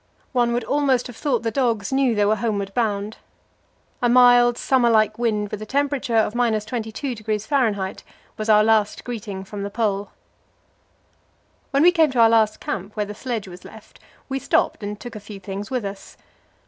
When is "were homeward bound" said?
2.25-3.17